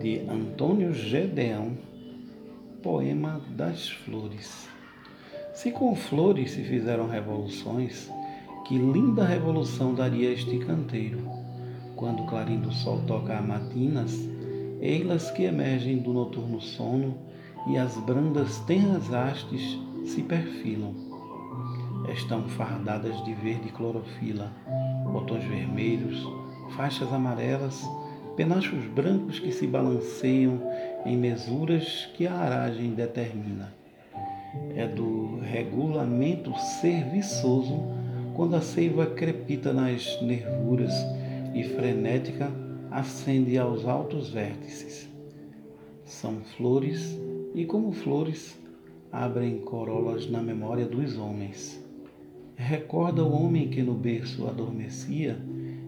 de 0.00 0.20
Antônio 0.28 0.94
Gedeão, 0.94 1.76
Poema 2.82 3.40
das 3.50 3.88
Flores. 3.88 4.68
Se 5.52 5.70
com 5.70 5.94
flores 5.94 6.52
se 6.52 6.62
fizeram 6.64 7.08
revoluções, 7.08 8.10
que 8.66 8.78
linda 8.78 9.24
revolução 9.24 9.94
daria 9.94 10.32
este 10.32 10.58
canteiro, 10.58 11.18
quando 11.94 12.22
o 12.22 12.26
clarim 12.26 12.60
do 12.60 12.72
sol 12.72 13.00
toca 13.06 13.36
a 13.36 13.42
matinas, 13.42 14.28
eilas 14.80 15.30
que 15.30 15.44
emergem 15.44 15.98
do 15.98 16.12
noturno 16.12 16.60
sono 16.60 17.16
e 17.68 17.76
as 17.76 17.96
brandas 17.98 18.58
tenras 18.60 19.12
hastes 19.12 19.78
se 20.04 20.22
perfilam. 20.22 20.94
Estão 22.12 22.48
fardadas 22.50 23.22
de 23.24 23.34
verde 23.34 23.70
clorofila, 23.70 24.52
botões 25.12 25.44
vermelhos, 25.44 26.26
faixas 26.76 27.12
amarelas, 27.12 27.86
penachos 28.36 28.84
brancos 28.94 29.38
que 29.38 29.50
se 29.50 29.66
balanceiam 29.66 30.60
em 31.06 31.16
mesuras 31.16 32.06
que 32.14 32.26
a 32.26 32.34
aragem 32.34 32.90
determina. 32.90 33.72
É 34.74 34.86
do 34.86 35.40
regulamento 35.40 36.54
serviçoso 36.80 37.82
quando 38.34 38.54
a 38.54 38.60
seiva 38.60 39.06
crepita 39.06 39.72
nas 39.72 40.20
nervuras 40.20 40.92
e 41.54 41.64
frenética 41.64 42.52
ascende 42.90 43.56
aos 43.56 43.86
altos 43.86 44.28
vértices. 44.28 45.08
São 46.04 46.40
flores 46.56 47.18
e, 47.54 47.64
como 47.64 47.92
flores, 47.92 48.58
abrem 49.10 49.58
corolas 49.58 50.30
na 50.30 50.42
memória 50.42 50.84
dos 50.84 51.16
homens. 51.16 51.82
Recorda 52.54 53.24
o 53.24 53.32
homem 53.32 53.68
que 53.68 53.82
no 53.82 53.94
berço 53.94 54.46
adormecia 54.46 55.38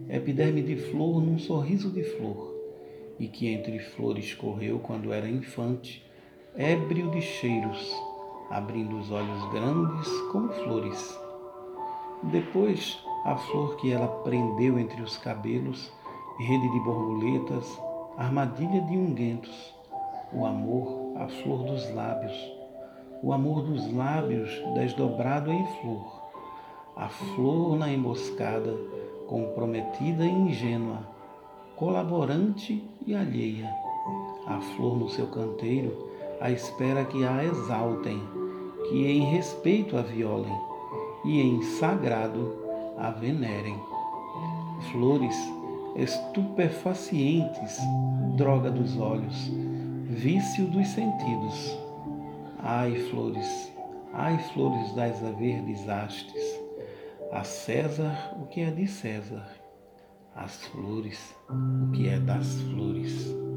epiderme 0.09 0.63
de 0.63 0.77
flor 0.77 1.23
num 1.23 1.39
sorriso 1.39 1.91
de 1.91 2.03
flor, 2.03 2.55
e 3.19 3.29
que 3.29 3.49
entre 3.49 3.79
flores 3.79 4.35
correu 4.35 4.79
quando 4.79 5.13
era 5.13 5.29
infante, 5.29 6.05
ébrio 6.57 7.11
de 7.11 7.21
cheiros, 7.21 7.95
abrindo 8.51 8.99
os 8.99 9.11
olhos 9.11 9.51
grandes 9.51 10.09
como 10.33 10.49
flores. 10.49 11.19
Depois, 12.25 12.99
a 13.25 13.37
flor 13.37 13.77
que 13.77 13.93
ela 13.93 14.09
prendeu 14.09 14.79
entre 14.79 15.03
os 15.03 15.19
cabelos, 15.19 15.93
rede 16.39 16.69
de 16.71 16.81
borboletas, 16.81 17.81
armadilha 18.17 18.81
de 18.83 18.97
unguentos, 18.97 19.75
o 20.33 20.47
amor, 20.47 21.13
a 21.17 21.29
flor 21.29 21.65
dos 21.65 21.93
lábios, 21.95 22.53
o 23.23 23.33
amor 23.33 23.63
dos 23.63 23.93
lábios 23.93 24.51
desdobrado 24.75 25.53
em 25.53 25.67
flor, 25.81 26.23
a 26.97 27.09
flor 27.09 27.77
na 27.77 27.93
emboscada, 27.93 28.75
comprometida 29.29 30.25
e 30.25 30.31
ingênua, 30.31 31.07
colaborante 31.77 32.83
e 33.07 33.15
alheia. 33.15 33.73
A 34.47 34.59
flor 34.61 34.99
no 34.99 35.09
seu 35.11 35.27
canteiro, 35.27 36.09
à 36.41 36.51
espera 36.51 37.05
que 37.05 37.25
a 37.25 37.45
exaltem, 37.45 38.21
que 38.89 39.07
em 39.07 39.21
respeito 39.31 39.97
a 39.97 40.03
violem 40.03 40.59
e 41.25 41.41
em 41.41 41.63
sagrado 41.63 42.57
a 42.97 43.11
venerem. 43.11 43.79
Flores 44.91 45.37
estupefacientes, 45.95 47.79
droga 48.37 48.71
dos 48.71 48.99
olhos, 48.99 49.53
vício 50.09 50.67
dos 50.69 50.89
sentidos. 50.89 51.79
Ai, 52.61 52.95
flores, 53.11 53.73
ai, 54.13 54.39
flores 54.53 54.93
das 54.95 55.21
verdes 55.21 55.87
hastes, 55.89 56.68
a 57.33 57.45
César 57.45 58.35
o 58.41 58.47
que 58.47 58.61
é 58.61 58.71
de 58.71 58.87
César, 58.87 59.49
as 60.35 60.65
flores 60.67 61.35
o 61.49 61.93
que 61.93 62.09
é 62.09 62.19
das 62.19 62.61
flores. 62.63 63.48